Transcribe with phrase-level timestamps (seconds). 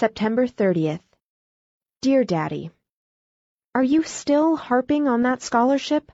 [0.00, 1.02] September 30th.
[2.00, 2.70] Dear Daddy,
[3.74, 6.10] Are you still harping on that scholarship?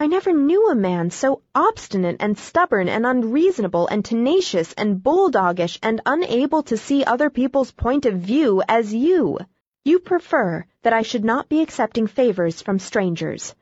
[0.00, 5.78] I never knew a man so obstinate and stubborn and unreasonable and tenacious and bulldogish
[5.84, 9.38] and unable to see other people's point of view as you.
[9.84, 13.54] You prefer that I should not be accepting favors from strangers.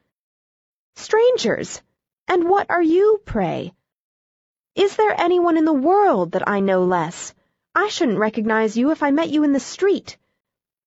[0.94, 1.82] Strangers!
[2.26, 3.74] And what are you, pray?
[4.74, 7.34] Is there anyone in the world that I know less?
[7.78, 10.16] I shouldn't recognize you if I met you in the street.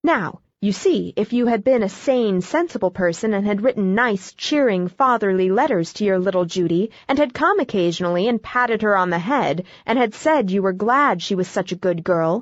[0.04, 4.34] Now, you see, if you had been a sane, sensible person and had written nice,
[4.34, 9.12] cheering, fatherly letters to your little Judy, and had come occasionally and patted her on
[9.12, 12.42] the head, and had said you were glad she was such a good girl,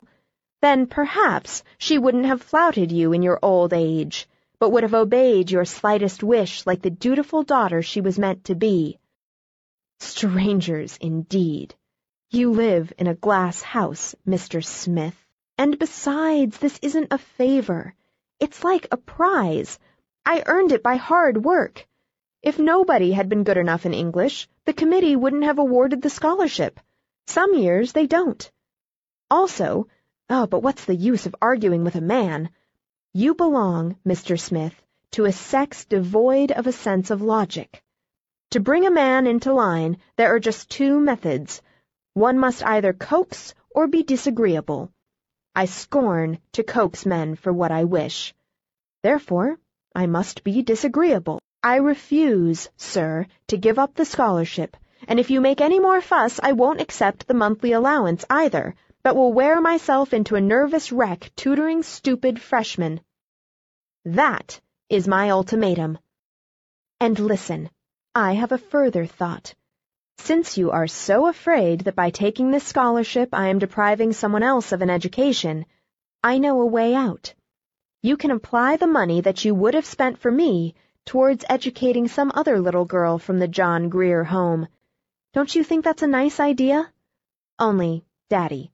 [0.61, 5.51] then perhaps she wouldn't have flouted you in your old age, but would have obeyed
[5.51, 8.97] your slightest wish like the dutiful daughter she was meant to be.
[9.99, 11.75] Strangers, indeed.
[12.29, 14.61] You live in a glass house, Mr.
[14.61, 15.15] Smith.
[15.57, 17.95] And besides, this isn't a favor.
[18.37, 19.79] It's like a prize.
[20.25, 21.87] I earned it by hard work.
[22.43, 26.81] If nobody had been good enough in English, the committee wouldn't have awarded the scholarship.
[27.27, 28.51] Some years they don't.
[29.31, 29.87] Also,
[30.29, 32.49] oh, but what's the use of arguing with a man?
[33.13, 34.37] You belong, Mr.
[34.37, 34.75] Smith,
[35.11, 37.81] to a sex devoid of a sense of logic.
[38.49, 41.61] To bring a man into line, there are just two methods.
[42.17, 44.91] One must either coax or be disagreeable.
[45.55, 48.33] I scorn to coax men for what I wish.
[49.03, 49.59] Therefore,
[49.93, 51.39] I must be disagreeable.
[51.61, 54.75] I refuse, sir, to give up the scholarship,
[55.07, 59.15] and if you make any more fuss, I won't accept the monthly allowance either, but
[59.15, 62.99] will wear myself into a nervous wreck tutoring stupid freshmen.
[64.05, 64.59] That
[64.89, 65.99] is my ultimatum.
[66.99, 67.69] And listen,
[68.15, 69.53] I have a further thought.
[70.19, 74.73] Since you are so afraid that by taking this scholarship I am depriving someone else
[74.73, 75.65] of an education,
[76.21, 77.33] I know a way out.
[78.03, 82.33] You can apply the money that you would have spent for me towards educating some
[82.35, 84.67] other little girl from the John Grier home.
[85.33, 86.91] Don't you think that's a nice idea?
[87.57, 88.73] Only, Daddy,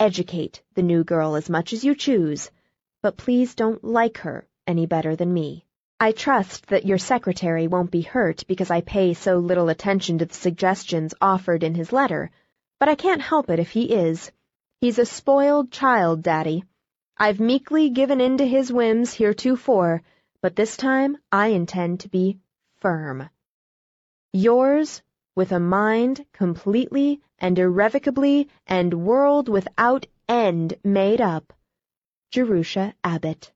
[0.00, 2.50] educate the new girl as much as you choose,
[3.02, 5.64] but please don't like her any better than me.
[6.00, 10.26] I trust that your secretary won't be hurt because I pay so little attention to
[10.26, 12.30] the suggestions offered in his letter,
[12.78, 14.30] but I can't help it if he is.
[14.80, 16.62] He's a spoiled child, Daddy.
[17.16, 20.02] I've meekly given in to his whims heretofore,
[20.40, 22.38] but this time I intend to be
[22.76, 23.28] firm.
[24.32, 25.02] Yours,
[25.34, 31.52] with a mind completely and irrevocably and world without end made up,
[32.30, 33.50] Jerusha Abbott.